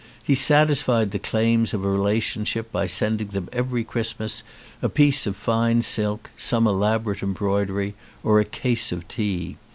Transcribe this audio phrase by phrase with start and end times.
[0.23, 4.41] He satisfied the claims of relationship by sending them every Christmas
[4.81, 7.93] a piece of fine silk, some elaborate embroidery,
[8.23, 9.57] or a case of tea.